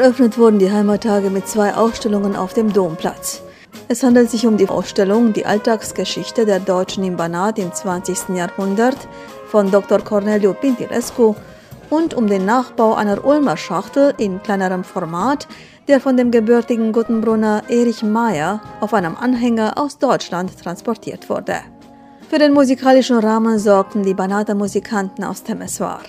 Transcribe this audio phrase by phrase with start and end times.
[0.00, 3.42] Eröffnet wurden die Heimattage mit zwei Ausstellungen auf dem Domplatz.
[3.86, 8.30] Es handelt sich um die Ausstellung Die Alltagsgeschichte der Deutschen im Banat im 20.
[8.30, 8.96] Jahrhundert
[9.50, 9.98] von Dr.
[9.98, 11.34] Cornelio Pintilescu
[11.90, 15.46] und um den Nachbau einer Ulmer Schachtel in kleinerem Format,
[15.86, 21.56] der von dem gebürtigen Guttenbrunner Erich Mayer auf einem Anhänger aus Deutschland transportiert wurde.
[22.30, 26.00] Für den musikalischen Rahmen sorgten die Banater Musikanten aus Temeswar.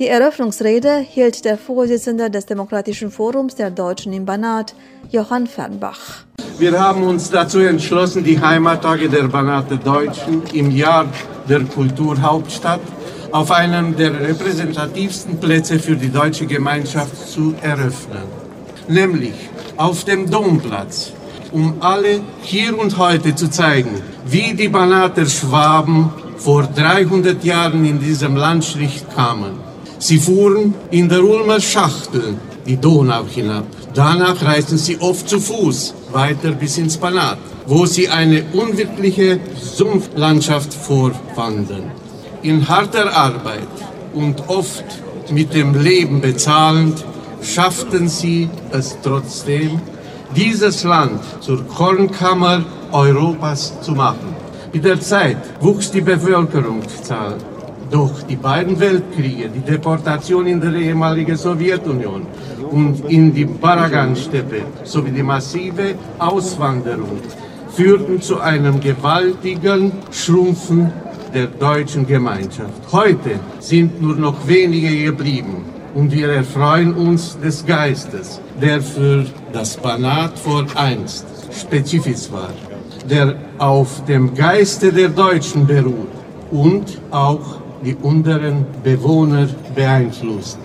[0.00, 4.74] Die Eröffnungsrede hielt der Vorsitzende des Demokratischen Forums der Deutschen im Banat,
[5.10, 6.24] Johann Fernbach.
[6.58, 11.04] Wir haben uns dazu entschlossen, die Heimattage der Banater Deutschen im Jahr
[11.46, 12.80] der Kulturhauptstadt
[13.30, 18.24] auf einem der repräsentativsten Plätze für die deutsche Gemeinschaft zu eröffnen,
[18.88, 19.34] nämlich
[19.76, 21.12] auf dem Domplatz,
[21.52, 28.00] um alle hier und heute zu zeigen, wie die Banater Schwaben vor 300 Jahren in
[28.00, 29.69] diesem Landstrich kamen
[30.00, 32.34] Sie fuhren in der Ulmer Schachtel
[32.66, 33.66] die Donau hinab.
[33.92, 40.72] Danach reisten sie oft zu Fuß weiter bis ins Banat, wo sie eine unwirkliche Sumpflandschaft
[40.72, 41.90] vorfanden.
[42.42, 43.68] In harter Arbeit
[44.14, 44.84] und oft
[45.30, 47.04] mit dem Leben bezahlend,
[47.42, 49.82] schafften sie es trotzdem,
[50.34, 54.34] dieses Land zur Kornkammer Europas zu machen.
[54.72, 57.36] Mit der Zeit wuchs die Bevölkerungszahl
[57.90, 62.26] doch die beiden Weltkriege, die Deportation in der ehemaligen Sowjetunion
[62.70, 67.18] und in die Baragan-Steppe sowie die massive Auswanderung
[67.72, 70.92] führten zu einem gewaltigen Schrumpfen
[71.34, 72.92] der deutschen Gemeinschaft.
[72.92, 79.76] Heute sind nur noch wenige geblieben und wir erfreuen uns des Geistes, der für das
[79.76, 82.50] Banat vor einst spezifisch war,
[83.08, 86.08] der auf dem Geiste der Deutschen beruht
[86.50, 90.58] und auch die unteren Bewohner beeinflusst.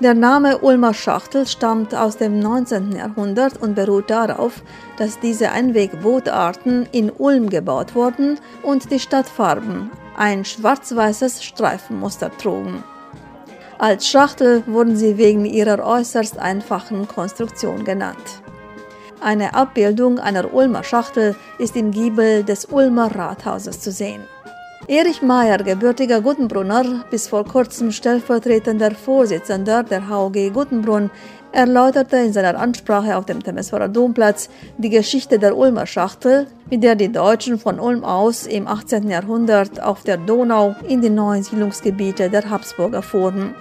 [0.00, 2.92] Der Name Ulmer Schachtel stammt aus dem 19.
[2.92, 4.62] Jahrhundert und beruht darauf,
[4.96, 12.82] dass diese Einwegbootarten in Ulm gebaut wurden und die Stadtfarben ein schwarz-weißes Streifenmuster trugen.
[13.78, 18.42] Als Schachtel wurden sie wegen ihrer äußerst einfachen Konstruktion genannt.
[19.20, 24.22] Eine Abbildung einer Ulmer Schachtel ist im Giebel des Ulmer Rathauses zu sehen.
[24.90, 31.12] Erich Mayer, gebürtiger Guttenbrunner, bis vor kurzem stellvertretender Vorsitzender der HOG Guttenbrunn,
[31.52, 36.96] erläuterte in seiner Ansprache auf dem Temeswarer Domplatz die Geschichte der Ulmer Schachtel, mit der
[36.96, 39.08] die Deutschen von Ulm aus im 18.
[39.08, 43.54] Jahrhundert auf der Donau in die neuen Siedlungsgebiete der Habsburger fuhren.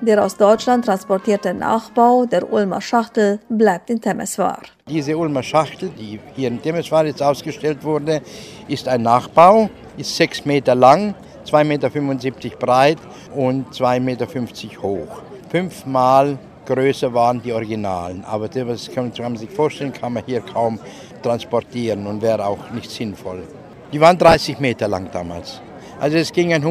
[0.00, 4.60] Der aus Deutschland transportierte Nachbau der Ulmer Schachtel bleibt in Temeswar.
[4.88, 8.22] Diese Ulmer Schachtel, die hier in Temeswar jetzt ausgestellt wurde,
[8.68, 11.14] ist ein Nachbau ist 6 Meter lang,
[11.44, 12.98] 2,75 Meter breit
[13.34, 15.22] und 2,50 Meter hoch.
[15.50, 20.78] Fünfmal größer waren die Originalen, aber das kann, man sich vorstellen, kann man hier kaum
[21.24, 23.42] transportieren und wäre auch nicht sinnvoll.
[23.92, 25.60] Die waren 30 Meter lang damals.
[25.98, 26.62] Also es gingen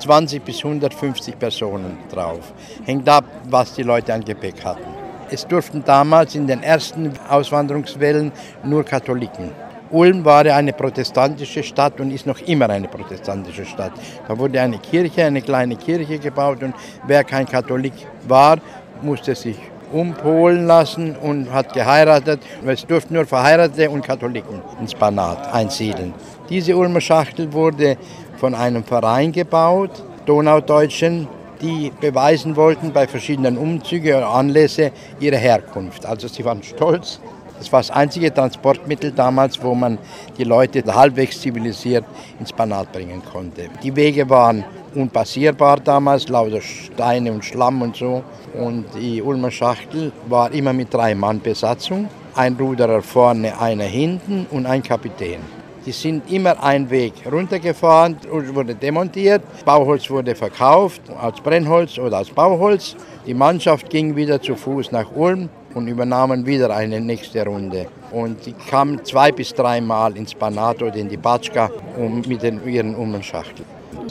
[0.00, 2.52] 120 bis 150 Personen drauf.
[2.84, 4.94] Hängt ab, was die Leute an Gepäck hatten.
[5.30, 8.32] Es durften damals in den ersten Auswanderungswellen
[8.64, 9.50] nur Katholiken
[9.92, 13.92] Ulm war eine protestantische Stadt und ist noch immer eine protestantische Stadt.
[14.28, 16.74] Da wurde eine Kirche, eine kleine Kirche gebaut und
[17.08, 17.94] wer kein Katholik
[18.28, 18.58] war,
[19.02, 19.58] musste sich
[19.92, 22.40] umpolen lassen und hat geheiratet.
[22.64, 26.14] Es durften nur Verheiratete und Katholiken ins Banat einsiedeln.
[26.48, 27.96] Diese Ulmer Schachtel wurde
[28.40, 31.28] von einem Verein gebaut, Donaudeutschen,
[31.60, 36.06] die beweisen wollten bei verschiedenen Umzügen oder Anlässe ihre Herkunft.
[36.06, 37.20] Also sie waren stolz
[37.60, 39.98] das war das einzige Transportmittel damals, wo man
[40.38, 42.06] die Leute halbwegs zivilisiert
[42.38, 43.68] ins Banat bringen konnte.
[43.82, 44.64] Die Wege waren
[44.94, 48.24] unpassierbar damals, lauter Steine und Schlamm und so.
[48.58, 52.08] Und die Ulmer Schachtel war immer mit drei Mann Besatzung.
[52.34, 55.59] Ein Ruderer vorne, einer hinten und ein Kapitän.
[55.86, 59.42] Die sind immer einen Weg runtergefahren und wurde demontiert.
[59.64, 62.96] Bauholz wurde verkauft, als Brennholz oder als Bauholz.
[63.26, 67.86] Die Mannschaft ging wieder zu Fuß nach Ulm und übernahmen wieder eine nächste Runde.
[68.12, 72.60] Und die kamen zwei bis dreimal ins Banat oder in die Batschka um, mit den,
[72.66, 72.94] ihren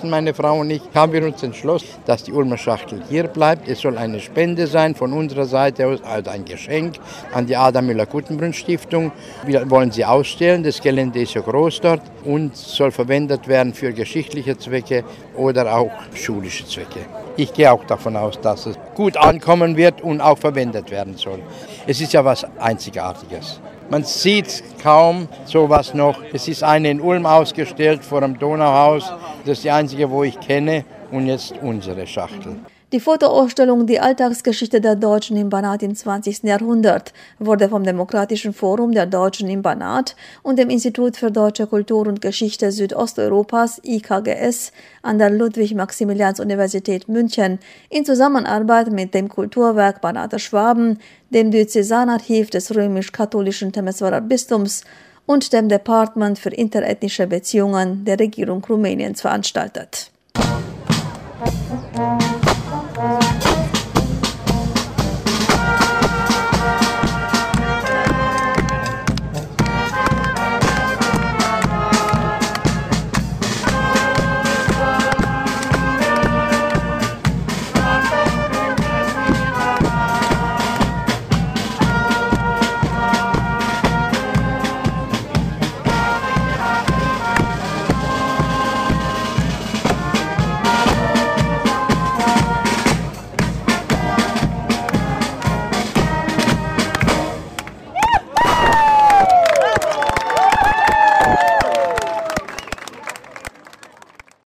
[0.04, 0.10] Umschachteln.
[0.10, 3.68] meine Frau und ich, haben wir uns entschlossen, dass die Ulmer Schachtel hier bleibt.
[3.68, 6.96] Es soll eine Spende sein von unserer Seite aus, also ein Geschenk
[7.34, 9.12] an die Adam Müller-Guttenbrunn Stiftung.
[9.46, 13.94] Wir wollen sie ausstellen, das Gelände ist so groß dort und soll verwendet werden für
[13.94, 15.04] geschichtliche Zwecke
[15.36, 17.00] oder auch schulische Zwecke.
[17.38, 21.40] Ich gehe auch davon aus, dass es gut ankommen wird und auch verwendet werden soll.
[21.88, 23.62] Es ist ja was Einzigartiges.
[23.90, 26.22] Man sieht kaum sowas noch.
[26.32, 29.12] Es ist eine in Ulm ausgestellt vor dem Donauhaus.
[29.46, 30.86] Das ist die einzige, wo ich kenne.
[31.12, 32.58] Und jetzt unsere Schachtel.
[32.92, 36.42] Die Fotoausstellung Die Alltagsgeschichte der Deutschen im Banat im 20.
[36.42, 42.08] Jahrhundert wurde vom Demokratischen Forum der Deutschen im Banat und dem Institut für Deutsche Kultur
[42.08, 44.72] und Geschichte Südosteuropas IKGS
[45.04, 47.60] an der Ludwig-Maximilians-Universität München
[47.92, 50.98] in Zusammenarbeit mit dem Kulturwerk Banater Schwaben,
[51.30, 54.84] dem Diözesanarchiv des römisch-katholischen Temeswarer Bistums
[55.28, 60.10] und dem Department für interethnische Beziehungen der Regierung Rumäniens veranstaltet.